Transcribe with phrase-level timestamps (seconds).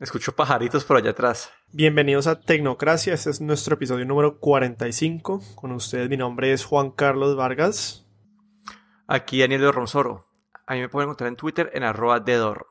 [0.00, 1.52] Escucho pajaritos por allá atrás.
[1.70, 5.40] Bienvenidos a Tecnocracia, este es nuestro episodio número 45.
[5.54, 8.04] Con ustedes mi nombre es Juan Carlos Vargas.
[9.06, 10.26] Aquí Daniel de Ronsoro.
[10.66, 12.66] A mí me pueden encontrar en Twitter en arroba dedor.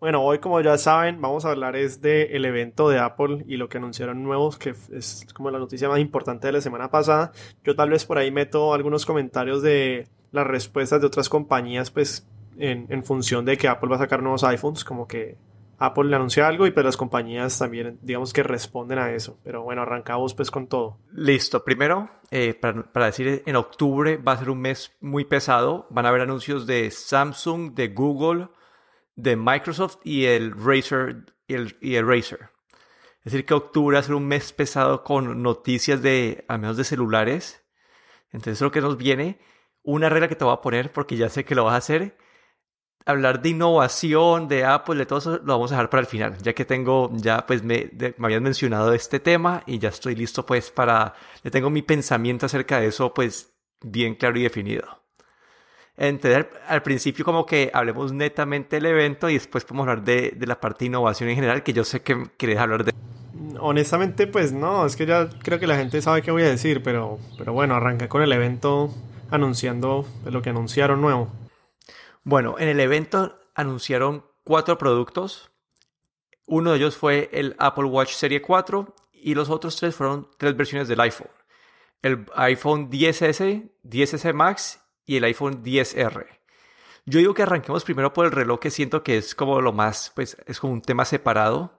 [0.00, 3.68] Bueno, hoy como ya saben vamos a hablar es del evento de Apple y lo
[3.68, 7.30] que anunciaron nuevos, que es como la noticia más importante de la semana pasada.
[7.62, 12.26] Yo tal vez por ahí meto algunos comentarios de las respuestas de otras compañías, pues
[12.58, 15.38] en, en función de que Apple va a sacar nuevos iPhones, como que
[15.78, 19.38] Apple le anuncia algo y pues las compañías también digamos que responden a eso.
[19.44, 20.98] Pero bueno, arrancamos pues con todo.
[21.12, 25.86] Listo, primero, eh, para, para, decir, en octubre va a ser un mes muy pesado.
[25.90, 28.48] Van a haber anuncios de Samsung, de Google,
[29.14, 31.26] de Microsoft y el Razer.
[31.48, 32.50] Y el, y el Razer.
[33.18, 36.76] Es decir, que octubre va a ser un mes pesado con noticias de, al menos
[36.76, 37.64] de celulares.
[38.30, 39.40] Entonces, lo que nos viene,
[39.82, 42.16] una regla que te voy a poner porque ya sé que lo vas a hacer
[43.06, 46.36] hablar de innovación, de Apple, de todo eso, lo vamos a dejar para el final,
[46.38, 47.88] ya que tengo, ya pues me,
[48.18, 52.46] me habían mencionado este tema y ya estoy listo pues para, ya tengo mi pensamiento
[52.46, 54.84] acerca de eso pues bien claro y definido.
[55.96, 60.46] Entonces al, principio como que hablemos netamente del evento y después podemos hablar de, de
[60.46, 62.92] la parte de innovación en general, que yo sé que querés hablar de...
[63.60, 66.82] Honestamente pues no, es que ya creo que la gente sabe qué voy a decir,
[66.82, 68.92] pero, pero bueno, arranqué con el evento
[69.30, 71.45] anunciando lo que anunciaron nuevo.
[72.26, 75.52] Bueno, en el evento anunciaron cuatro productos.
[76.48, 80.56] Uno de ellos fue el Apple Watch Serie 4 y los otros tres fueron tres
[80.56, 81.30] versiones del iPhone.
[82.02, 86.26] El iPhone 10S, 10S Max y el iPhone 10R.
[87.04, 90.10] Yo digo que arranquemos primero por el reloj que siento que es como lo más,
[90.16, 91.78] pues es como un tema separado.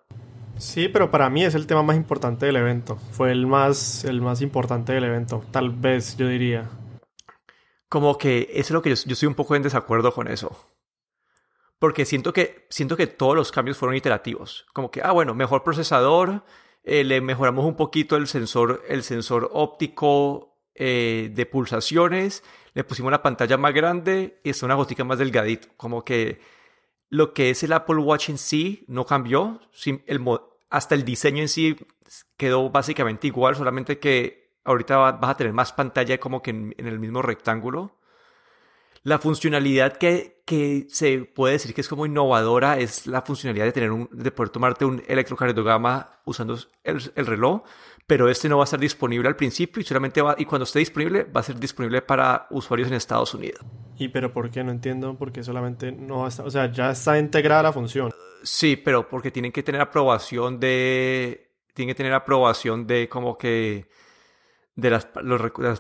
[0.58, 2.96] Sí, pero para mí es el tema más importante del evento.
[3.12, 6.70] Fue el más, el más importante del evento, tal vez yo diría
[7.90, 10.58] como que eso es lo que yo, yo estoy un poco en desacuerdo con eso.
[11.80, 14.66] Porque siento que, siento que todos los cambios fueron iterativos.
[14.74, 16.44] Como que, ah, bueno, mejor procesador,
[16.84, 23.10] eh, le mejoramos un poquito el sensor, el sensor óptico eh, de pulsaciones, le pusimos
[23.10, 25.68] una pantalla más grande y está una gotica más delgadito.
[25.78, 26.40] Como que
[27.10, 29.60] lo que es el Apple Watch en sí no cambió.
[30.06, 30.24] El,
[30.70, 31.76] hasta el diseño en sí
[32.38, 37.00] quedó básicamente igual, solamente que ahorita vas a tener más pantalla como que en, el
[37.00, 37.96] mismo rectángulo.
[39.04, 43.72] La funcionalidad que, que, se puede decir que es como innovadora es la funcionalidad de,
[43.72, 47.64] tener un, de poder tomarte un electrocardiograma usando el, el, reloj,
[48.06, 50.80] pero este no va a estar disponible al principio y solamente va, y cuando esté
[50.80, 53.62] disponible va a ser disponible para usuarios en Estados Unidos.
[53.98, 54.62] ¿Y pero por qué?
[54.64, 57.74] No entiendo por qué solamente no va a estar, o sea, ya está integrada la
[57.74, 58.12] función.
[58.44, 63.88] Sí, pero porque tienen que tener aprobación de, tienen que tener aprobación de como que
[64.78, 65.06] de las,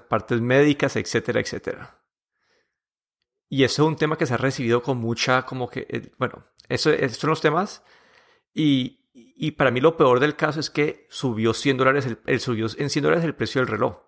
[0.01, 2.01] partes médicas, etcétera, etcétera.
[3.47, 6.45] Y eso es un tema que se ha recibido con mucha, como que, eh, bueno,
[6.67, 7.83] eso, son los temas.
[8.53, 12.65] Y, y, para mí lo peor del caso es que subió 100 dólares, el, subió
[12.75, 13.99] en 100 dólares el precio del reloj.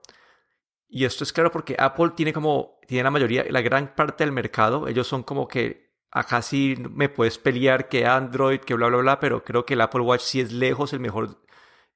[0.88, 4.33] Y esto es claro porque Apple tiene como, tiene la mayoría, la gran parte del
[4.33, 4.88] mercado.
[4.88, 9.19] Ellos son como que, acá sí me puedes pelear que Android, que bla, bla, bla,
[9.19, 11.38] pero creo que el Apple Watch sí es lejos el mejor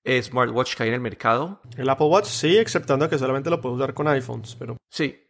[0.06, 1.62] smartwatch que hay en el mercado.
[1.78, 4.78] El Apple Watch sí, exceptando que solamente lo puedes usar con iPhones, pero...
[4.90, 5.24] Sí,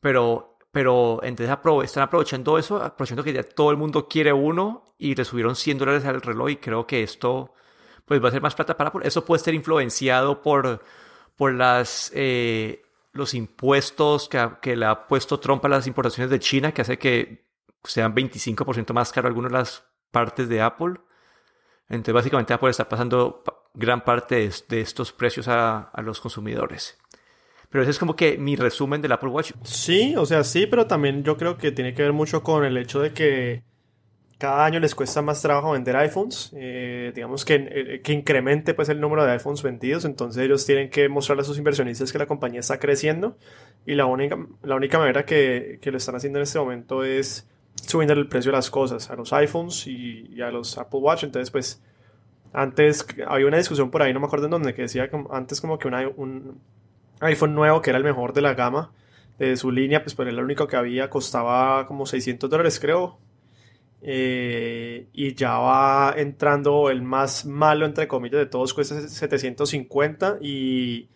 [0.00, 5.14] pero, pero entonces están aprovechando eso, aprovechando que ya todo el mundo quiere uno y
[5.14, 7.52] le subieron 100 dólares al reloj y creo que esto
[8.04, 9.06] pues va a ser más plata para Apple.
[9.06, 10.82] Eso puede ser influenciado por,
[11.36, 16.40] por las, eh, los impuestos que, que le ha puesto Trump a las importaciones de
[16.40, 17.46] China, que hace que
[17.84, 20.94] sean 25% más caro algunas de las partes de Apple.
[21.88, 23.42] Entonces básicamente Apple está pasando
[23.74, 26.98] gran parte de, estos precios a, los consumidores.
[27.70, 29.52] Pero ese es como que mi resumen del Apple Watch.
[29.62, 32.76] Sí, o sea, sí, pero también yo creo que tiene que ver mucho con el
[32.78, 33.62] hecho de que
[34.38, 38.88] cada año les cuesta más trabajo vender iPhones, eh, digamos que, eh, que incremente pues
[38.88, 42.26] el número de iPhones vendidos, entonces ellos tienen que mostrarle a sus inversionistas que la
[42.26, 43.36] compañía está creciendo
[43.84, 47.48] y la única, la única manera que, que lo están haciendo en este momento es
[47.84, 51.24] subiendo el precio de las cosas a los iPhones y, y a los Apple Watch,
[51.24, 51.82] entonces pues
[52.52, 55.78] antes había una discusión por ahí, no me acuerdo en dónde, que decía antes como
[55.78, 56.60] que un
[57.20, 58.92] iPhone nuevo, que era el mejor de la gama
[59.38, 63.18] de su línea, pues pero el único que había, costaba como 600 dólares creo.
[64.00, 71.08] Eh, y ya va entrando el más malo, entre comillas, de todos, cuesta 750 y,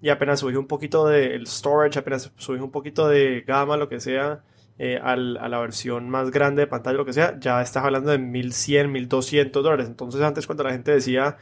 [0.00, 4.00] y apenas subí un poquito del storage, apenas subí un poquito de gama, lo que
[4.00, 4.42] sea,
[4.84, 8.18] eh, a la versión más grande de pantalla, lo que sea, ya estás hablando de
[8.18, 9.86] 1100, 1200 dólares.
[9.86, 11.36] Entonces antes cuando la gente decía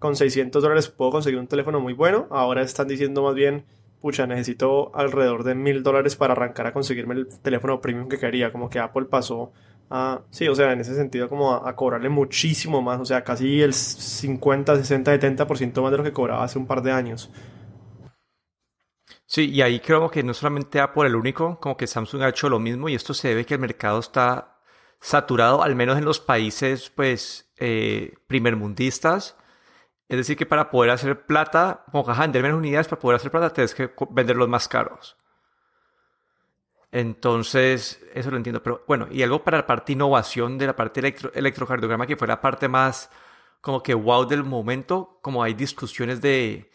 [0.00, 3.64] con 600 dólares puedo conseguir un teléfono muy bueno, ahora están diciendo más bien,
[4.00, 8.50] pucha, necesito alrededor de 1000 dólares para arrancar a conseguirme el teléfono premium que quería,
[8.50, 9.52] como que Apple pasó
[10.30, 13.74] sí, o sea, en ese sentido como a, cobrarle muchísimo más, o sea, casi el
[13.74, 17.30] 50, 60, 70% más de lo que cobraba hace un par de años.
[19.32, 22.50] Sí, y ahí creo que no solamente Apple el único, como que Samsung ha hecho
[22.50, 24.58] lo mismo y esto se debe que el mercado está
[25.00, 29.36] saturado, al menos en los países, pues, eh, primermundistas.
[30.08, 33.30] Es decir, que para poder hacer plata, como que vender menos unidades, para poder hacer
[33.30, 35.16] plata tienes que venderlos más caros.
[36.90, 38.62] Entonces, eso lo entiendo.
[38.62, 42.28] Pero bueno, y algo para la parte innovación de la parte electro, electrocardiograma, que fue
[42.28, 43.10] la parte más
[43.62, 46.70] como que wow del momento, como hay discusiones de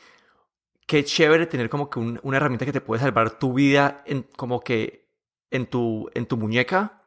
[0.87, 4.61] qué chévere tener como que una herramienta que te puede salvar tu vida en, como
[4.61, 5.07] que
[5.51, 7.03] en tu, en tu muñeca,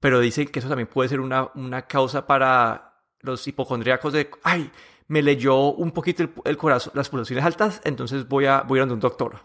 [0.00, 4.70] pero dicen que eso también puede ser una, una causa para los hipocondríacos de, ay,
[5.08, 8.90] me leyó un poquito el, corazón, las pulsaciones altas, entonces voy a, voy a ir
[8.90, 9.40] a un doctor.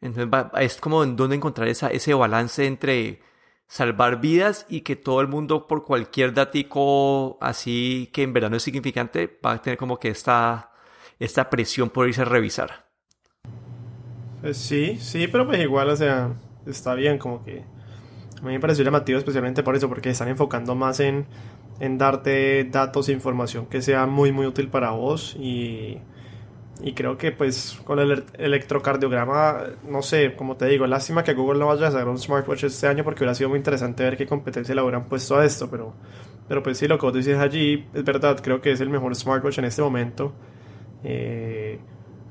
[0.00, 0.28] Entonces
[0.60, 3.22] es como en dónde encontrar esa, ese balance entre
[3.66, 8.56] salvar vidas y que todo el mundo por cualquier datico así que en verdad no
[8.56, 10.69] es significante va a tener como que esta,
[11.20, 12.88] esta presión por irse a revisar.
[14.40, 16.32] Pues sí, sí, pero pues igual, o sea,
[16.66, 17.62] está bien como que...
[18.40, 21.26] A mí me pareció llamativo especialmente por eso, porque están enfocando más en,
[21.78, 26.00] en darte datos e información que sea muy, muy útil para vos y
[26.82, 31.58] y creo que pues con el electrocardiograma, no sé, como te digo, lástima que Google
[31.58, 34.26] no vaya a sacar un smartwatch este año porque hubiera sido muy interesante ver qué
[34.26, 35.94] competencia le hubieran puesto a esto, pero,
[36.48, 39.14] pero pues sí, lo que vos dices allí es verdad, creo que es el mejor
[39.14, 40.32] smartwatch en este momento,
[41.04, 41.78] eh,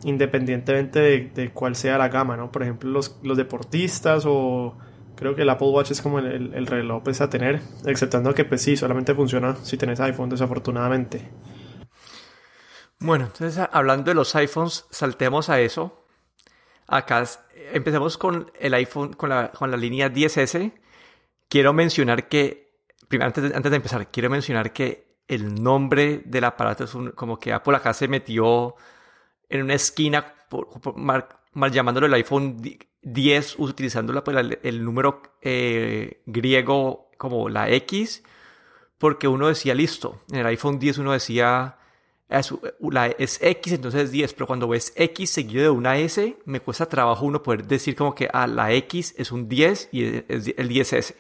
[0.04, 1.00] independientemente
[1.34, 2.52] de, cuál sea la gama, ¿no?
[2.52, 4.78] Por ejemplo, los, los deportistas o
[5.16, 8.46] creo que el Apple Watch es como el, el reloj pues, a tener, exceptando que
[8.46, 11.30] pues sí, solamente funciona si tenés iPhone, desafortunadamente.
[13.00, 16.06] Bueno, entonces hablando de los iPhones, saltemos a eso.
[16.88, 17.24] Acá
[17.72, 20.74] empecemos con el iPhone, con la, con la línea 10S.
[21.48, 22.74] Quiero mencionar que,
[23.08, 27.54] primero, antes de empezar, quiero mencionar que el nombre del aparato es un, como que
[27.54, 28.76] Apple acá se metió
[29.48, 30.34] en una esquina
[30.96, 32.62] mal, llamándolo el iPhone
[33.02, 38.24] 10, utilizando pues, el, número eh, griego como la X,
[38.98, 40.22] porque uno decía listo.
[40.32, 41.78] En el iPhone 10 uno decía
[42.30, 46.88] es, X, entonces es 10, pero cuando ves X seguido de una S, me cuesta
[46.88, 50.70] trabajo uno poder decir como que ah, la X es un 10 y es el
[50.70, 51.16] 10S.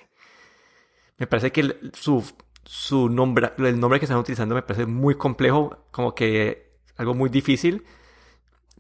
[1.17, 2.23] Me parece que su,
[2.71, 7.31] su nombre, el nombre que están utilizando me parece muy complejo, como que algo muy
[7.31, 7.83] difícil.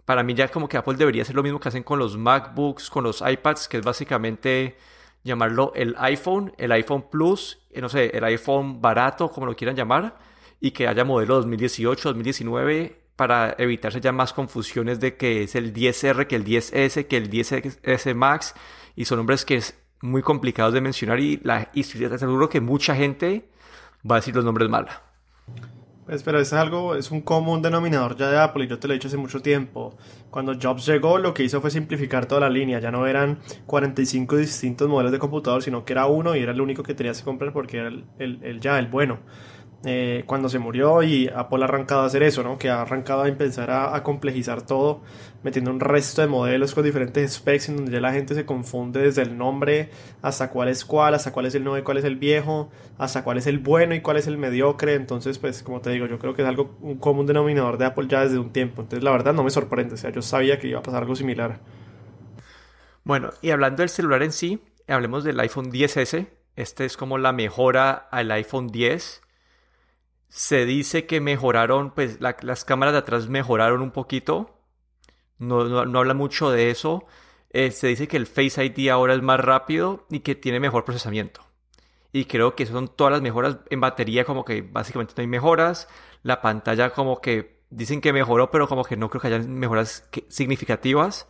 [0.05, 2.91] Para mí ya como que Apple debería hacer lo mismo que hacen con los MacBooks,
[2.91, 4.77] con los iPads, que es básicamente
[5.23, 9.75] llamarlo el iPhone, el iPhone Plus, eh, no sé, el iPhone barato, como lo quieran
[9.75, 10.19] llamar
[10.59, 15.73] y que haya modelo 2018, 2019 para evitarse ya más confusiones de que es el
[15.73, 18.53] 10R, que el 10S, que el 10S Max
[18.95, 22.95] y son nombres que es muy complicados de mencionar y, la, y seguro que mucha
[22.95, 23.49] gente
[24.09, 24.87] va a decir los nombres mal.
[26.09, 28.93] Pues, pero es algo, es un común denominador ya de Apple y yo te lo
[28.93, 29.95] he dicho hace mucho tiempo.
[30.31, 32.79] Cuando Jobs llegó, lo que hizo fue simplificar toda la línea.
[32.79, 33.37] Ya no eran
[33.67, 37.19] 45 distintos modelos de computador, sino que era uno y era el único que tenías
[37.19, 39.19] que comprar porque era el, el ya, el bueno.
[39.85, 42.57] Eh, cuando se murió y Apple ha arrancado a hacer eso, ¿no?
[42.57, 44.99] Que ha arrancado a empezar a, complejizar todo,
[45.41, 49.01] metiendo un resto de modelos con diferentes specs en donde ya la gente se confunde
[49.01, 49.89] desde el nombre
[50.21, 53.23] hasta cuál es cuál, hasta cuál es el nuevo y cuál es el viejo, hasta
[53.23, 54.95] cuál es el bueno y cuál es el mediocre.
[54.95, 58.07] Entonces, pues, como te digo, yo creo que es algo, un común denominador de Apple
[58.09, 58.81] ya desde un tiempo.
[58.81, 61.15] Entonces, la verdad no me sorprende, o sea, yo sabía que iba a pasar algo
[61.15, 61.61] similar.
[63.05, 66.27] Bueno, y hablando del celular en sí, hablemos del iPhone 10S.
[66.57, 69.21] Este es como la mejora al iPhone 10
[70.29, 74.55] se dice que mejoraron, pues las cámaras de atrás mejoraron un poquito.
[75.39, 77.05] No, no, habla mucho de eso.
[77.51, 80.85] Eh, se dice que el Face ID ahora es más rápido y que tiene mejor
[80.85, 81.41] procesamiento.
[82.13, 85.87] Y creo que son todas las mejoras en batería, como que básicamente no hay mejoras.
[86.21, 90.07] La pantalla como que dicen que mejoró, pero como que no creo que haya mejoras
[90.27, 91.27] significativas.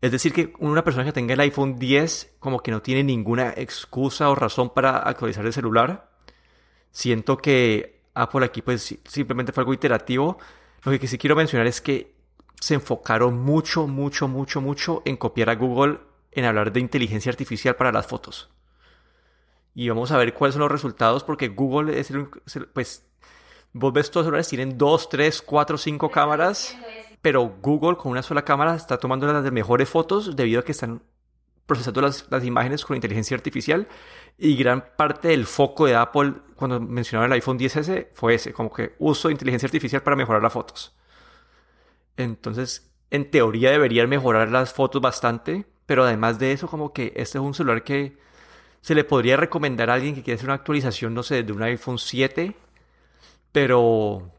[0.00, 3.52] Es decir, que una persona que tenga el iPhone 10 como que no tiene ninguna
[3.56, 6.10] excusa o razón para actualizar el celular.
[6.90, 10.38] Siento que Apple aquí pues simplemente fue algo iterativo.
[10.82, 12.14] Lo que sí quiero mencionar es que
[12.60, 15.98] se enfocaron mucho, mucho, mucho, mucho en copiar a Google
[16.32, 18.50] en hablar de inteligencia artificial para las fotos.
[19.74, 22.28] Y vamos a ver cuáles son los resultados porque Google es el,
[22.72, 23.06] pues
[23.72, 26.76] vos ves todos los celulares tienen dos, tres, cuatro, cinco cámaras,
[27.22, 31.02] pero Google con una sola cámara está tomando las mejores fotos debido a que están
[31.66, 33.86] procesando las, imágenes con inteligencia artificial
[34.38, 38.72] y gran parte del foco de Apple cuando mencionaron el iPhone 10S fue ese, como
[38.72, 40.96] que uso inteligencia artificial para mejorar las fotos.
[42.16, 47.38] Entonces, en teoría deberían mejorar las fotos bastante, pero además de eso, como que este
[47.38, 48.18] es un celular que
[48.80, 51.62] se le podría recomendar a alguien que quiere hacer una actualización, no sé, de un
[51.62, 52.54] iPhone 7,
[53.52, 54.30] pero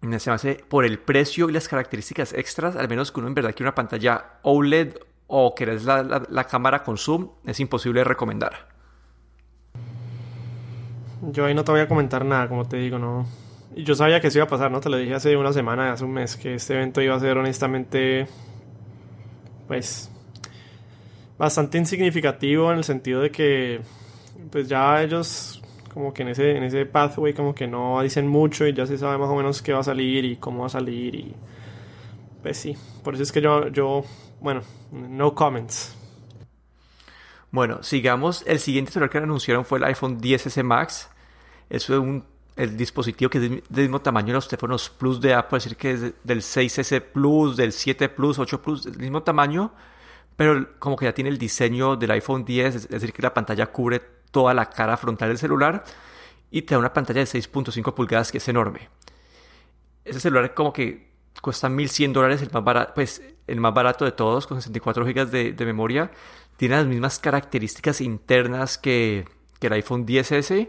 [0.00, 3.34] se me hace por el precio y las características extras, al menos que uno en
[3.34, 4.96] verdad quiere una pantalla OLED
[5.34, 8.68] o que la, la, la cámara con zoom, es imposible recomendar.
[11.22, 13.26] Yo ahí no te voy a comentar nada, como te digo, no.
[13.74, 14.80] Yo sabía que eso iba a pasar, ¿no?
[14.80, 17.38] Te lo dije hace una semana, hace un mes, que este evento iba a ser
[17.38, 18.26] honestamente,
[19.68, 20.10] pues,
[21.38, 23.80] bastante insignificativo en el sentido de que,
[24.50, 25.62] pues ya ellos,
[25.94, 28.98] como que en ese, en ese pathway, como que no dicen mucho y ya se
[28.98, 31.34] sabe más o menos qué va a salir y cómo va a salir y,
[32.42, 34.04] pues sí, por eso es que yo, yo
[34.42, 35.96] bueno, no comments.
[37.52, 38.42] Bueno, sigamos.
[38.46, 41.08] El siguiente celular que anunciaron fue el iPhone 10S Max.
[41.70, 42.24] Eso es un,
[42.56, 45.76] el dispositivo que es del mismo tamaño de los teléfonos Plus de Apple, es decir,
[45.78, 49.72] que es del 6S Plus, del 7 Plus, 8 Plus, del mismo tamaño,
[50.34, 53.66] pero como que ya tiene el diseño del iPhone 10, es decir, que la pantalla
[53.66, 55.84] cubre toda la cara frontal del celular
[56.50, 58.88] y te da una pantalla de 6.5 pulgadas que es enorme.
[60.04, 64.12] Ese celular como que cuesta 1100 dólares, el más barato, pues el más barato de
[64.12, 66.10] todos, con 64 GB de, de memoria.
[66.56, 69.26] Tiene las mismas características internas que,
[69.58, 70.68] que, el iPhone 10S.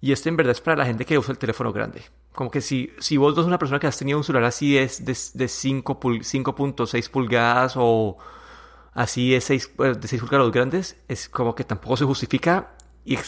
[0.00, 2.02] Y este en verdad es para la gente que usa el teléfono grande.
[2.32, 4.80] Como que si, si vos sos una persona que has tenido un celular así de,
[4.80, 8.16] de, de 5.6 pulgadas o
[8.92, 12.76] así de 6, de 6 pulgadas grandes, es como que tampoco se justifica.
[13.04, 13.18] Y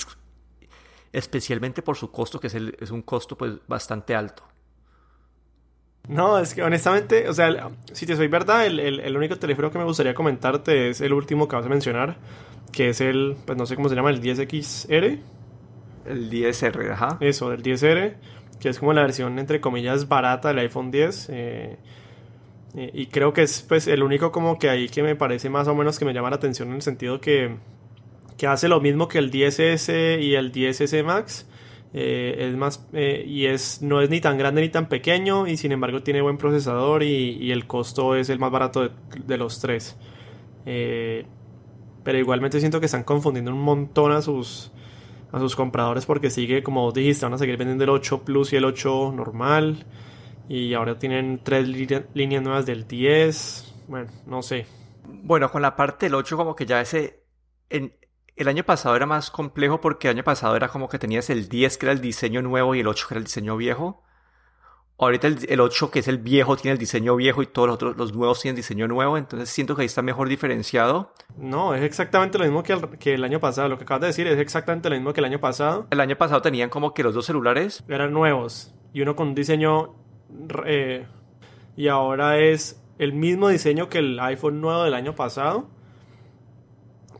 [1.12, 4.44] especialmente por su costo, que es, el, es un costo pues bastante alto.
[6.10, 9.70] No, es que honestamente, o sea, si te soy verdad, el, el, el, único teléfono
[9.70, 12.16] que me gustaría comentarte es el último que vas a mencionar,
[12.72, 15.18] que es el, pues no sé cómo se llama, el 10XR.
[16.06, 17.16] El 10R, ajá.
[17.20, 18.14] Eso, el 10R,
[18.58, 21.28] que es como la versión, entre comillas, barata del iPhone 10.
[21.30, 21.76] Eh,
[22.74, 25.68] eh, y creo que es pues el único como que ahí que me parece más
[25.68, 27.56] o menos que me llama la atención en el sentido que,
[28.36, 31.46] que hace lo mismo que el 10S y el 10S Max
[31.92, 35.56] eh, es más eh, y es no es ni tan grande ni tan pequeño y
[35.56, 38.90] sin embargo tiene buen procesador y, el costo es el más barato
[39.26, 39.96] de, los tres.
[40.66, 41.26] Eh,
[42.04, 44.72] pero igualmente siento que están confundiendo un montón a sus
[45.32, 48.56] a sus compradores porque sigue como dijiste van a seguir vendiendo el 8 Plus y
[48.56, 49.86] el 8 normal
[50.48, 51.68] y ahora tienen tres
[52.14, 54.66] líneas nuevas del 10 bueno no sé.
[55.04, 57.24] Bueno con la parte del 8 como que ya ese
[58.40, 61.48] el año pasado era más complejo porque el año pasado era como que tenías el
[61.48, 64.02] 10 que era el diseño nuevo y el 8 que era el diseño viejo.
[64.98, 67.74] Ahorita el, el 8 que es el viejo tiene el diseño viejo y todos los
[67.74, 71.12] otros, los nuevos tienen diseño nuevo, entonces siento que ahí está mejor diferenciado.
[71.36, 74.06] No, es exactamente lo mismo que el, que el año pasado, lo que acabas de
[74.08, 75.86] decir es exactamente lo mismo que el año pasado.
[75.90, 79.34] El año pasado tenían como que los dos celulares eran nuevos y uno con un
[79.34, 79.94] diseño
[80.64, 81.06] eh,
[81.76, 85.68] y ahora es el mismo diseño que el iPhone nuevo del año pasado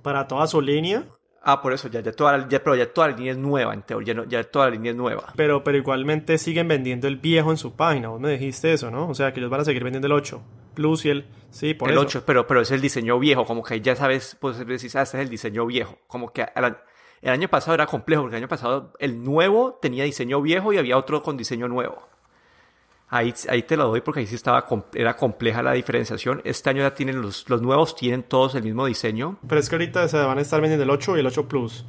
[0.03, 1.05] para toda su línea.
[1.43, 3.83] Ah, por eso, ya, ya, toda, ya, pero ya toda la línea es nueva, en
[3.83, 5.33] teoría, ya, ya toda la línea es nueva.
[5.37, 9.09] Pero, pero igualmente siguen vendiendo el viejo en su página, vos me dijiste eso, ¿no?
[9.09, 10.43] O sea, que ellos van a seguir vendiendo el 8
[10.75, 11.27] Plus y el...
[11.51, 12.03] Sí, por el eso.
[12.03, 15.17] 8, pero, pero es el diseño viejo, como que ya sabes, pues decís, ah, este
[15.17, 15.99] es el diseño viejo.
[16.07, 16.77] Como que el,
[17.23, 20.79] el año pasado era complejo, porque el año pasado el nuevo tenía diseño viejo y
[20.79, 22.07] había otro con diseño nuevo.
[23.13, 24.65] Ahí, ahí te lo doy porque ahí sí estaba,
[24.95, 26.41] era compleja la diferenciación.
[26.45, 29.37] Este año ya tienen los, los nuevos, tienen todos el mismo diseño.
[29.49, 31.85] Pero es que ahorita se van a estar vendiendo el 8 y el 8 Plus.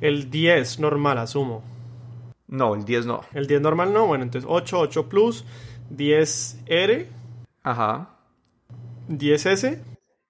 [0.00, 1.64] El 10 normal, asumo.
[2.46, 3.22] No, el 10 no.
[3.32, 4.06] El 10 normal no.
[4.06, 5.44] Bueno, entonces 8, 8 Plus,
[5.92, 7.06] 10R.
[7.64, 8.10] Ajá.
[9.08, 9.82] 10S.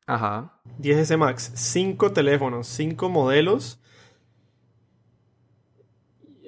[0.06, 0.60] Ajá.
[0.80, 1.52] 10S Max.
[1.54, 3.79] 5 teléfonos, 5 modelos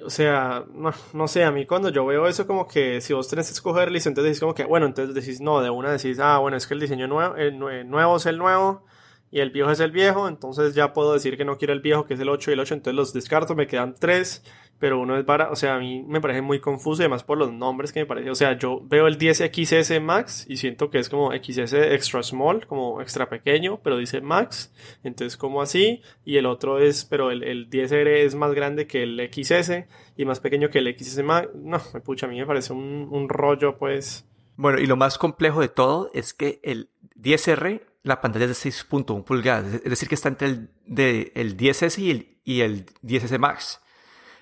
[0.05, 3.27] o sea, no, no, sé, a mí cuando yo veo eso como que si vos
[3.27, 6.19] tenés que escoger listo, entonces decís como que, bueno, entonces decís, no, de una decís,
[6.19, 8.85] ah, bueno, es que el diseño nuevo, el nuevo es el nuevo
[9.33, 12.05] y el viejo es el viejo, entonces ya puedo decir que no quiero el viejo,
[12.05, 14.43] que es el 8 y el 8, entonces los descarto, me quedan 3,
[14.83, 17.53] pero uno es para, o sea, a mí me parece muy confuso además por los
[17.53, 21.07] nombres que me parece, o sea, yo veo el 10XS Max y siento que es
[21.07, 24.73] como XS extra small, como extra pequeño, pero dice Max,
[25.05, 29.03] entonces como así, y el otro es, pero el, el 10R es más grande que
[29.03, 29.85] el XS
[30.17, 33.07] y más pequeño que el XS Max, no, me pucha, a mí me parece un,
[33.09, 34.27] un rollo pues...
[34.57, 38.69] Bueno, y lo más complejo de todo es que el 10R la pantalla es de
[38.69, 42.85] 6.1 pulgadas, es decir, que está entre el, de, el 10S y el, y el
[43.01, 43.79] 10S Max.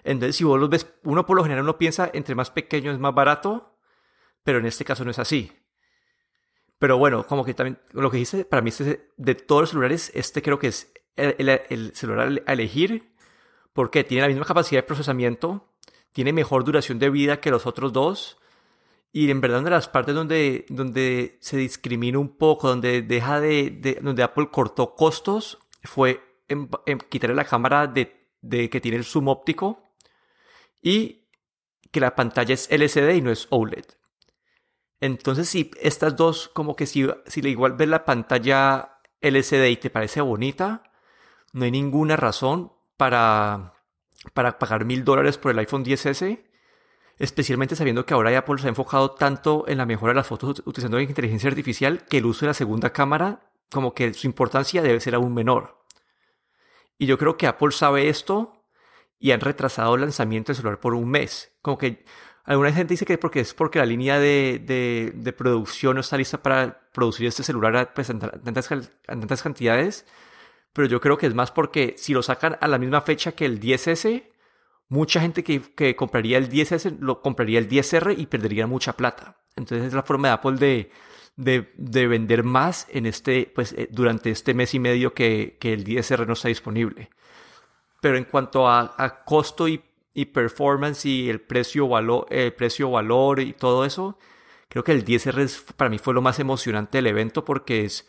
[0.03, 2.99] Entonces, si vos los ves, uno por lo general uno piensa entre más pequeño es
[2.99, 3.77] más barato,
[4.43, 5.51] pero en este caso no es así.
[6.79, 10.11] Pero bueno, como que también lo que dice, para mí este, de todos los celulares,
[10.15, 13.13] este creo que es el, el, el celular a elegir
[13.73, 15.73] porque tiene la misma capacidad de procesamiento,
[16.11, 18.37] tiene mejor duración de vida que los otros dos
[19.13, 23.41] y en verdad, una de las partes donde, donde se discrimina un poco, donde deja
[23.41, 28.81] de, de donde Apple cortó costos, fue en, en quitarle la cámara de de que
[28.81, 29.83] tiene el zoom óptico
[30.81, 31.27] y
[31.91, 33.85] que la pantalla es LCD y no es OLED.
[34.99, 39.89] Entonces, si estas dos, como que si, si igual ves la pantalla LCD y te
[39.89, 40.83] parece bonita,
[41.53, 43.73] no hay ninguna razón para,
[44.33, 46.43] para pagar mil dólares por el iPhone 10S,
[47.17, 50.61] especialmente sabiendo que ahora Apple se ha enfocado tanto en la mejora de las fotos
[50.65, 54.81] utilizando la inteligencia artificial que el uso de la segunda cámara, como que su importancia
[54.81, 55.83] debe ser aún menor.
[56.97, 58.60] Y yo creo que Apple sabe esto
[59.21, 61.53] y han retrasado el lanzamiento del celular por un mes.
[61.61, 62.03] Como que
[62.43, 64.59] alguna gente dice que es porque, es porque la línea de,
[65.13, 68.67] de, producción no está lista para producir este celular pues, en, tantas,
[69.05, 70.07] tantas cantidades.
[70.73, 73.45] Pero yo creo que es más porque si lo sacan a la misma fecha que
[73.45, 74.23] el 10S,
[74.89, 79.37] mucha gente que, que compraría el 10S lo compraría el 10R y perdería mucha plata.
[79.55, 80.91] Entonces es la forma de Apple de,
[81.35, 85.73] de, de, vender más en este, pues, eh, durante este mes y medio que, que
[85.73, 87.09] el 10R no está disponible.
[88.01, 89.81] Pero en cuanto a, a costo y
[90.13, 94.17] y performance y el precio valor, el precio valor y todo eso,
[94.67, 98.07] creo que el 10R para mí fue lo más emocionante del evento porque es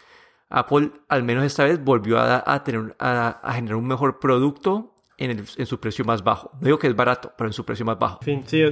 [0.49, 5.67] Apple al menos esta vez volvió a, tener a, generar un mejor producto en, en,
[5.67, 6.51] su precio más bajo.
[6.55, 8.21] No digo que es barato, pero en su precio más bajo.
[8.23, 8.63] Fin, sí,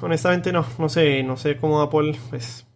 [0.00, 2.66] honestamente no, no sé, no sé cómo Apple, pues,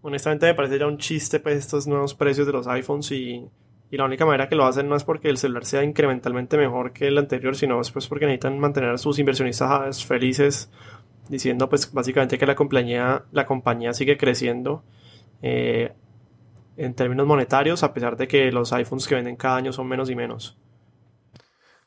[0.00, 3.46] honestamente me parece ya un chiste pues estos nuevos precios de los iPhones y
[3.92, 6.94] y la única manera que lo hacen no es porque el celular sea incrementalmente mejor
[6.94, 10.70] que el anterior, sino es pues porque necesitan mantener a sus inversionistas felices,
[11.28, 14.82] diciendo pues básicamente que la compañía, la compañía sigue creciendo
[15.42, 15.92] eh,
[16.78, 20.08] en términos monetarios, a pesar de que los iPhones que venden cada año son menos
[20.08, 20.56] y menos.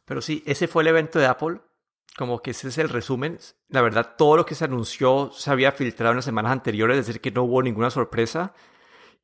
[0.05, 1.57] Pero sí, ese fue el evento de Apple.
[2.15, 3.39] Como que ese es el resumen.
[3.67, 7.07] La verdad, todo lo que se anunció se había filtrado en las semanas anteriores, es
[7.07, 8.53] decir, que no hubo ninguna sorpresa.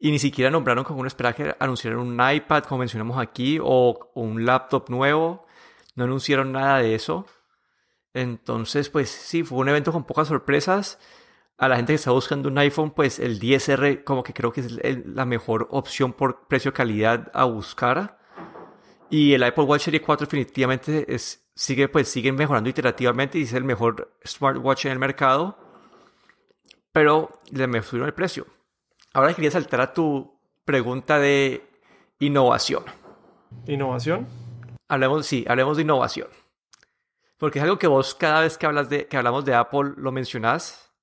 [0.03, 4.09] Y ni siquiera nombraron como uno esperaba que anunciaran un iPad, como mencionamos aquí, o,
[4.15, 5.45] un laptop nuevo.
[5.93, 7.27] No anunciaron nada de eso.
[8.15, 10.97] Entonces, pues sí, fue un evento con pocas sorpresas.
[11.55, 14.61] A la gente que está buscando un iPhone, pues el 10R como que creo que
[14.61, 18.17] es la mejor opción por precio-calidad a buscar.
[19.11, 23.53] Y el Apple Watch Series 4 definitivamente es, sigue, pues, sigue mejorando iterativamente y es
[23.53, 25.59] el mejor smartwatch en el mercado.
[26.91, 28.47] Pero le me subieron el precio.
[29.13, 31.67] Ahora quería saltar a tu pregunta de
[32.19, 32.85] innovación.
[33.67, 34.27] ¿Innovación?
[34.87, 36.29] Hablemos, sí, hablemos de innovación.
[37.37, 40.13] Porque es algo que vos cada vez que, hablas de, que hablamos de Apple lo
[40.13, 40.93] mencionás.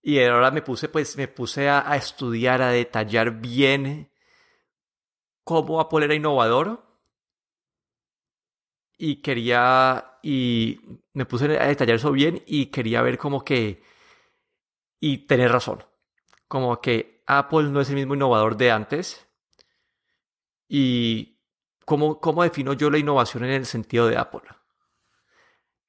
[0.00, 4.10] Y ahora me puse, pues, me puse a, a estudiar, a detallar bien
[5.44, 6.86] cómo Apple era innovador.
[8.96, 10.80] Y quería, y
[11.12, 13.82] me puse a detallar eso bien y quería ver como que,
[15.00, 15.84] y tener razón.
[16.48, 19.26] Como que Apple no es el mismo innovador de antes.
[20.68, 21.38] ¿Y
[21.84, 24.42] cómo, cómo defino yo la innovación en el sentido de Apple?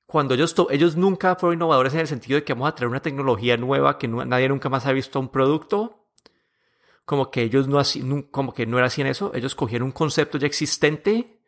[0.08, 3.58] Cuando ellos, nunca fueron innovadores en el sentido de que vamos a traer una tecnología
[3.58, 6.08] nueva que nadie nunca más ha visto un producto,
[7.04, 7.82] como que ellos no,
[8.32, 11.42] como que no era así en eso, ellos cogieron un concepto ya existente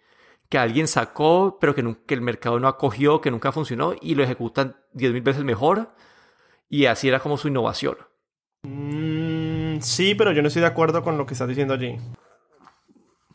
[0.49, 4.23] que alguien sacó, pero que, que el mercado no acogió, que nunca funcionó, y lo
[4.23, 5.93] ejecutan 10.000 veces mejor,
[6.67, 7.97] y así era como su innovación.
[8.63, 9.38] Mm,
[9.81, 11.97] sí, pero yo no estoy de acuerdo con lo que estás diciendo allí.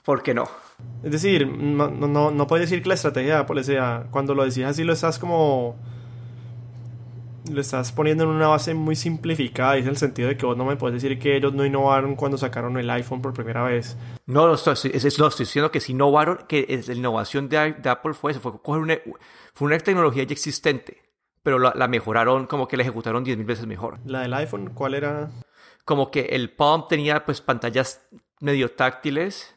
[0.05, 0.49] ¿Por qué no?
[1.03, 4.45] Es decir, no, no, no puedes decir que la estrategia de Apple sea, cuando lo
[4.45, 5.77] decís así lo estás como...
[7.51, 10.57] Lo estás poniendo en una base muy simplificada, y es el sentido de que vos
[10.57, 13.99] no me puedes decir que ellos no innovaron cuando sacaron el iPhone por primera vez.
[14.25, 14.75] No, no estoy,
[15.19, 18.81] no, estoy diciendo que sí innovaron, que la innovación de, Apple fue eso, fue coger
[18.81, 18.99] una,
[19.53, 21.04] fue una tecnología ya existente,
[21.45, 24.01] pero la, la mejoraron, como que la ejecutaron 10.000 veces mejor.
[24.05, 24.71] ¿La del iPhone?
[24.75, 25.31] ¿Cuál era?
[25.85, 28.07] como que el Palm tenía pues pantallas
[28.41, 29.57] medio táctiles.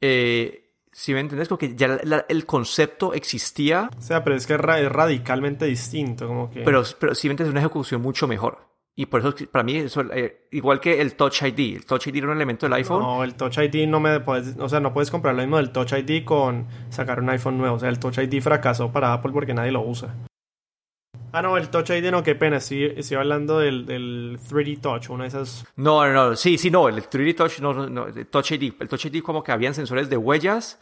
[0.00, 3.90] Eh, si me entiendes, como que ya el concepto existía.
[3.98, 6.62] O sea, pero es que es radicalmente distinto, como que...
[6.62, 8.72] Pero, pero si me entiendes, una ejecución mucho mejor.
[8.94, 11.76] Y por eso, para mí, eso, eh, igual que el Touch ID.
[11.76, 13.02] El Touch ID era un elemento del iPhone.
[13.02, 14.56] No, el Touch ID no me puedes...
[14.56, 17.74] O sea, no puedes comprar lo mismo del Touch ID con sacar un iPhone nuevo.
[17.74, 20.14] O sea, el Touch ID fracasó para Apple porque nadie lo usa.
[21.34, 22.60] Ah, no, el Touch ID no, qué pena.
[22.60, 25.66] Sí, estoy hablando del, del 3D Touch, una de esas.
[25.74, 26.36] No, no, no.
[26.36, 26.88] Sí, sí, no.
[26.88, 28.06] El 3D Touch, no, no.
[28.26, 28.74] Touch ID.
[28.78, 30.78] El Touch ID, como que habían sensores de huellas.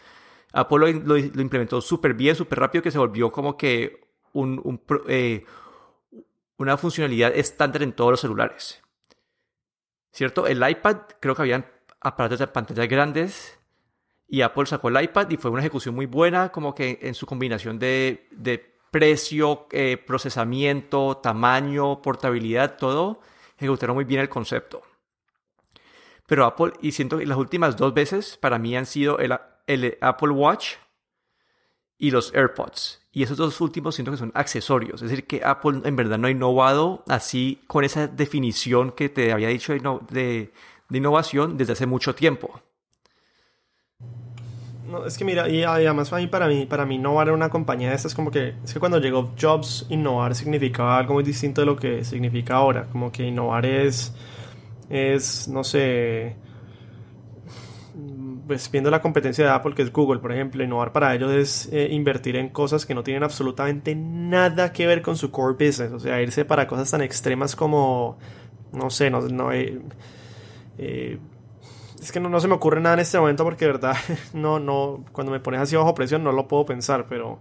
[0.52, 3.98] Apple lo, implementó súper bien, súper rápido, que se volvió como que
[5.08, 5.46] eh,
[6.58, 8.82] una funcionalidad estándar en todos los celulares.
[10.10, 10.46] ¿Cierto?
[10.46, 11.64] El iPad, creo que habían
[11.98, 13.58] aparatos de pantallas grandes.
[14.28, 17.24] Y Apple sacó el iPad y fue una ejecución muy buena, como que en su
[17.24, 18.28] combinación de
[18.92, 23.20] precio, eh, procesamiento, tamaño, portabilidad, todo,
[23.56, 24.82] ejecutaron muy bien el concepto.
[26.26, 29.32] Pero Apple, y siento que las últimas dos veces para mí han sido el,
[30.00, 30.74] Apple Watch
[31.96, 33.00] y los AirPods.
[33.12, 35.00] Y esos dos últimos siento que son accesorios.
[35.02, 39.32] Es decir, que Apple en verdad no ha innovado así con esa definición que te
[39.32, 40.52] había dicho de
[40.90, 42.60] innovación desde hace mucho tiempo.
[44.86, 47.48] No, es que mira, y además para mí, para mí, para mí innovar en una
[47.48, 51.60] compañía de estas como que, es que cuando llegó Jobs, innovar significaba algo muy distinto
[51.62, 52.86] de lo que significa ahora.
[52.90, 54.14] Como que innovar es,
[54.90, 56.36] es, no sé,
[58.46, 61.68] pues viendo la competencia de Apple, que es Google, por ejemplo, innovar para ellos es
[61.72, 65.92] eh, invertir en cosas que no tienen absolutamente nada que ver con su core business.
[65.92, 68.18] O sea, irse para cosas tan extremas como,
[68.72, 69.80] no sé, no, no eh,
[70.78, 71.18] eh,
[72.02, 73.96] es que no, se me ocurre nada en este momento porque de verdad
[74.34, 77.38] no, no, cuando me pones así bajo presión no lo puedo pensar, pero,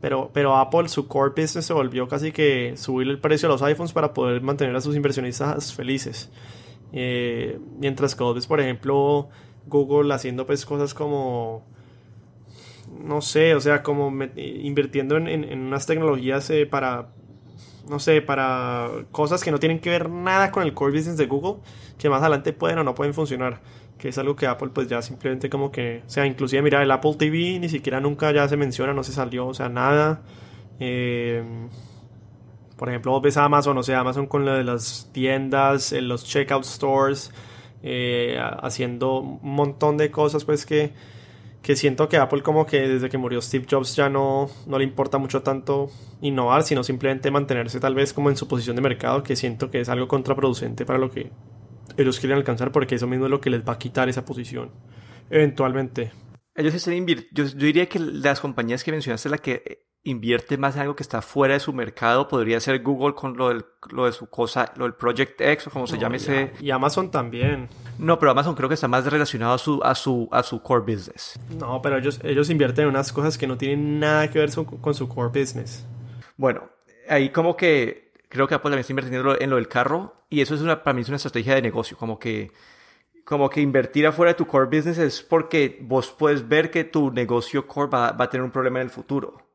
[0.00, 3.62] pero, pero Apple, su core business se volvió casi que subir el precio a los
[3.62, 6.30] iPhones para poder mantener a sus inversionistas felices.
[6.94, 9.28] Eh, mientras que por ejemplo,
[9.66, 11.64] Google haciendo pues cosas como
[12.98, 17.08] no sé, o sea, como invirtiendo en, unas tecnologías eh, para,
[17.88, 21.26] no sé, para cosas que no tienen que ver nada con el core business de
[21.26, 21.62] Google,
[21.98, 23.60] que más adelante pueden o no pueden funcionar
[24.02, 26.90] que es algo que Apple pues ya simplemente como que, o sea, inclusive mira, el
[26.90, 30.22] Apple TV ni siquiera nunca ya se menciona, no se salió, o sea, nada.
[30.80, 31.40] Eh,
[32.76, 36.24] por ejemplo, vos ves Amazon, o sea, Amazon con lo de las tiendas, en los
[36.24, 37.32] checkout stores,
[37.84, 40.92] eh, haciendo un montón de cosas pues que,
[41.62, 44.84] que siento que Apple como que desde que murió Steve Jobs ya no, no le
[44.84, 45.90] importa mucho tanto
[46.22, 49.80] innovar, sino simplemente mantenerse tal vez como en su posición de mercado, que siento que
[49.80, 51.30] es algo contraproducente para lo que
[51.96, 54.70] ellos quieren alcanzar porque eso mismo es lo que les va a quitar esa posición
[55.30, 56.12] eventualmente.
[56.54, 60.82] Ellos están invirtiendo, yo, diría que las compañías que mencionaste, la que invierte más en
[60.82, 64.12] algo que está fuera de su mercado, podría ser Google con lo, del, lo de
[64.12, 66.52] su cosa, lo del Project X o como se llame ese...
[66.60, 67.68] Y Amazon también.
[67.98, 70.82] No, pero Amazon creo que está más relacionado a su, a su, a su core
[70.92, 71.38] business.
[71.56, 74.50] No, pero ellos, ellos invierten en unas cosas que no tienen nada que ver
[74.80, 75.86] con su core business.
[76.36, 76.68] Bueno,
[77.08, 80.54] ahí como que creo que Apple también está invirtiendo en lo del carro y eso
[80.54, 82.50] es una, para mí es una estrategia de negocio, como que,
[83.26, 87.10] como que invertir afuera de tu core business es porque vos puedes ver que tu
[87.10, 89.46] negocio core va, a tener un problema en el futuro.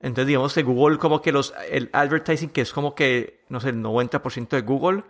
[0.00, 3.68] Entonces digamos que Google como que los, el advertising que es como que, no sé,
[3.68, 5.02] el 90% de Google,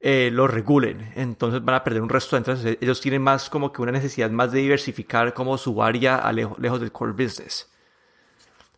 [0.00, 1.14] eh, lo regulen.
[1.16, 2.36] Entonces van a perder un resto.
[2.36, 6.80] Entonces ellos tienen más como que una necesidad más de diversificar como su área lejos
[6.80, 7.69] del core business.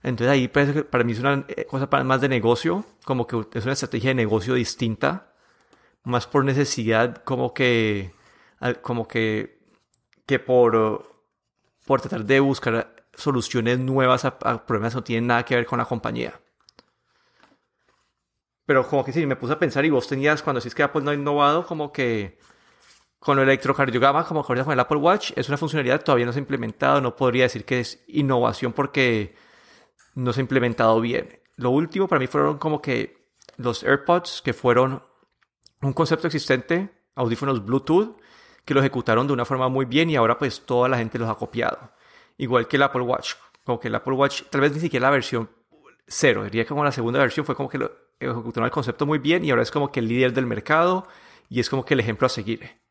[0.03, 3.65] Entonces ahí pues, para mí es una eh, cosa más de negocio, como que es
[3.65, 5.33] una estrategia de negocio distinta,
[6.05, 8.13] más por necesidad como que,
[8.83, 9.61] como que,
[10.27, 11.25] que por,
[11.87, 15.79] por tratar de buscar soluciones nuevas a, problemas que no tienen nada que ver con
[15.79, 16.41] la compañía.
[18.67, 21.03] Pero como que sí, me puse a pensar y vos tenías, cuando decís que Apple
[21.03, 22.39] no ha innovado, como que
[23.19, 26.39] con el electrocardiograma, como ahorita con el Apple Watch, es una funcionalidad todavía no se
[26.39, 29.37] ha implementado, no podría decir que es innovación porque
[30.15, 31.41] no se ha implementado bien.
[31.57, 35.03] Lo último para mí fueron como que los AirPods, que fueron
[35.81, 38.17] un concepto existente, audífonos Bluetooth,
[38.65, 41.29] que lo ejecutaron de una forma muy bien y ahora pues toda la gente los
[41.29, 41.93] ha copiado.
[42.39, 45.11] Igual que el Apple Watch, como que el Apple Watch, tal vez ni siquiera la
[45.11, 45.51] versión
[46.07, 49.45] cero, diría como la segunda versión fue como que lo ejecutaron el concepto muy bien
[49.45, 51.07] y ahora es como que el líder del mercado
[51.49, 52.83] y es como que el ejemplo a seguir.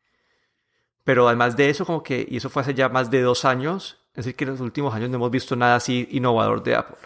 [1.04, 4.01] Pero además de eso, como que, y eso fue hace ya más de dos años,
[4.12, 6.98] es decir, que en los últimos años no hemos visto nada así innovador de Apple.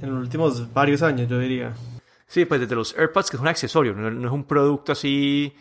[0.00, 1.74] En los últimos varios años, yo diría.
[2.26, 5.52] Sí, pues desde los AirPods, que es un accesorio, no, es un producto así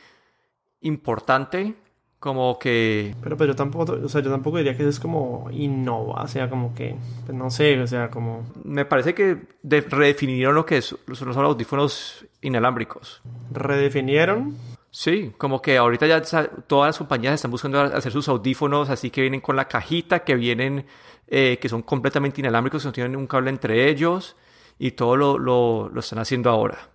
[0.82, 1.76] importante,
[2.20, 3.16] como que...
[3.22, 6.28] Pero, pero yo tampoco, o sea, yo tampoco diría que eso es como innova, o
[6.28, 6.96] sea, como que,
[7.26, 8.46] pues no sé, o sea, como...
[8.64, 13.22] Me parece que redefinieron lo que son los audífonos inalámbricos.
[13.52, 14.56] ¿Redefinieron?
[14.92, 16.22] Sí, como que ahorita ya
[16.68, 20.36] todas las compañías están buscando hacer sus audífonos así que vienen con la cajita, que
[20.36, 20.86] vienen,
[21.28, 24.36] eh, que son completamente inalámbricos, que no tienen un cable entre ellos
[24.80, 26.90] y todo lo, lo, lo, están haciendo ahora.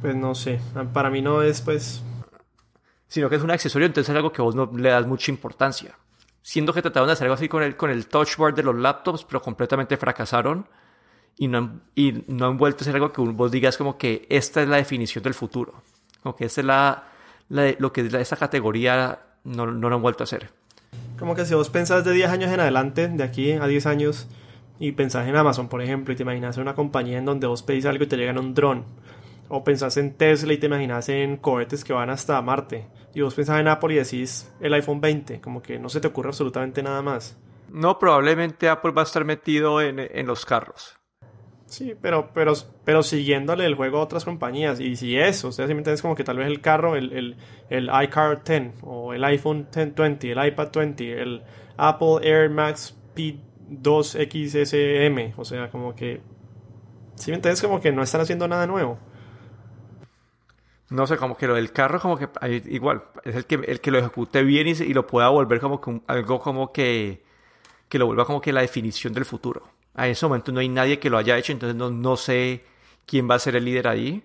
[0.00, 0.60] Pues no sé,
[0.92, 2.02] para mí no es pues...
[3.08, 5.96] Sino que es un accesorio, entonces es algo que vos no le das mucha importancia.
[6.42, 8.76] Siendo que trataron de hacer algo así con el, con el touch bar de los
[8.76, 10.68] laptops, pero completamente fracasaron
[11.36, 14.62] y no, y no han vuelto a ser algo que vos digas como que esta
[14.62, 15.82] es la definición del futuro.
[16.22, 17.04] Como que esa es la,
[17.78, 20.50] lo que esa categoría no, no, lo han vuelto a hacer.
[21.18, 24.28] Como que si vos pensás de 10 años en adelante, de aquí a 10 años,
[24.78, 27.62] y pensás en Amazon, por ejemplo, y te imaginas en una compañía en donde vos
[27.62, 28.84] pedís algo y te llegan un dron,
[29.48, 33.34] o pensás en Tesla y te imaginas en cohetes que van hasta Marte, y vos
[33.34, 36.82] pensás en Apple y decís el iPhone 20, como que no se te ocurre absolutamente
[36.82, 37.38] nada más.
[37.70, 40.95] No, probablemente Apple va a estar metido en, en los carros.
[41.76, 42.54] Sí, pero, pero,
[42.86, 44.80] pero siguiéndole el juego a otras compañías.
[44.80, 47.36] Y si eso, o sea, simplemente es como que tal vez el carro, el, el,
[47.68, 51.42] el iCar 10 o el iPhone 10, 20, el iPad 20, el
[51.76, 55.34] Apple Air Max P2XSM.
[55.36, 56.22] O sea, como que...
[57.16, 58.98] Si me entiendes, como que no están haciendo nada nuevo.
[60.88, 62.30] No sé, como que lo del carro, como que
[62.70, 65.82] igual, es el que, el que lo ejecute bien y, y lo pueda volver como
[65.82, 67.22] que algo como que,
[67.90, 69.75] que lo vuelva como que la definición del futuro.
[69.96, 72.64] A ese momento no hay nadie que lo haya hecho, entonces no, no sé
[73.06, 74.22] quién va a ser el líder ahí.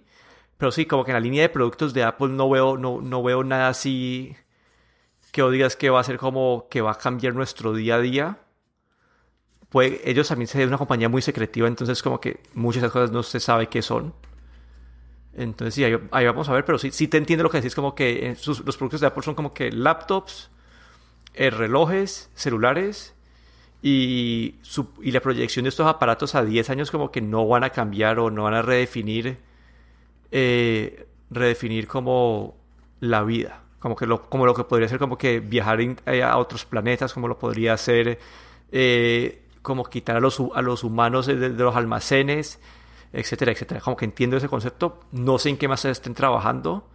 [0.58, 3.24] Pero sí, como que en la línea de productos de Apple no veo, no, no
[3.24, 4.36] veo nada así
[5.32, 8.38] que digas que va a ser como que va a cambiar nuestro día a día.
[9.70, 13.12] Pues ellos también son una compañía muy secretiva, entonces como que muchas de esas cosas
[13.12, 14.14] no se sabe qué son.
[15.34, 17.96] Entonces sí, ahí, vamos a ver, pero sí, sí te entiendo lo que decís, como
[17.96, 20.52] que los productos de Apple son como que laptops,
[21.34, 23.16] eh, relojes, celulares
[23.82, 24.56] y,
[25.02, 28.20] y la proyección de estos aparatos a 10 años como que no van a cambiar
[28.20, 29.38] o no van a redefinir,
[30.32, 32.56] eh, redefinir como
[33.00, 36.38] la vida, como que lo, como lo que podría ser como que viajar eh, a
[36.38, 38.20] otros planetas, como lo podría ser
[39.62, 42.60] como quitar a los, a los humanos de los almacenes
[43.14, 43.82] etcétera, etcétera.
[43.82, 46.88] Como que entiendo ese concepto, no sé en qué más estén trabajando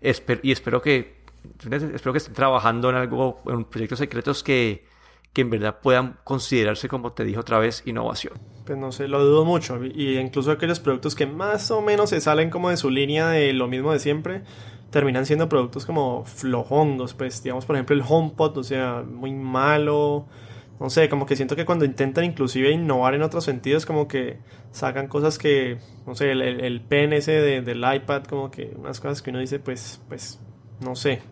[0.00, 0.08] y
[0.50, 1.22] espero que,
[1.70, 4.84] espero que estén trabajando en algo, en proyectos secretos que,
[5.32, 8.34] que en verdad puedan considerarse, como te dije otra vez, innovación.
[8.66, 9.82] Pues no sé, lo dudo mucho.
[9.84, 13.52] Y incluso aquellos productos que más o menos se salen como de su línea de
[13.52, 14.42] lo mismo de siempre,
[14.90, 17.14] terminan siendo productos como flojongos.
[17.14, 20.26] Pues digamos, por ejemplo, el HomePod, o sea, muy malo
[20.82, 24.38] no sé, como que siento que cuando intentan inclusive innovar en otros sentidos, como que
[24.72, 29.22] sacan cosas que, no sé, el, el, pen ese del iPad, como que unas cosas
[29.22, 30.40] que uno dice, pues, pues,
[30.80, 31.22] no sé.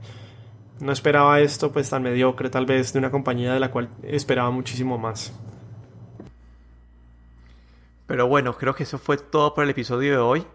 [0.80, 4.50] No esperaba esto pues tan mediocre tal vez de una compañía de la cual esperaba
[4.50, 5.32] muchísimo más.
[8.06, 10.46] Pero bueno, creo que eso fue todo por el episodio de hoy.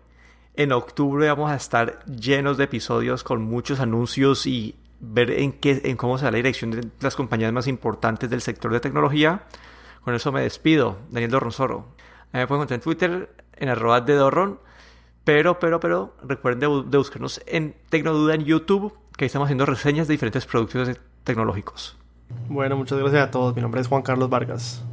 [0.56, 5.82] En octubre vamos a estar llenos de episodios con muchos anuncios y ver en, qué,
[5.86, 9.44] en cómo se da la dirección de las compañías más importantes del sector de tecnología.
[10.02, 11.88] Con eso me despido, Daniel Dorronsoro.
[12.32, 14.60] me pueden encontrar en Twitter, en arroba de Dorron.
[15.24, 16.60] Pero, pero, pero, recuerden
[16.90, 21.98] de, buscarnos en Tecnoduda en YouTube, que estamos haciendo reseñas de diferentes productos tecnológicos.
[22.50, 23.56] Bueno, muchas gracias a todos.
[23.56, 24.84] Mi nombre es Juan Carlos Vargas.